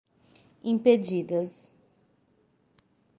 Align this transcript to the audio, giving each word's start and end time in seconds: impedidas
impedidas 0.71 1.69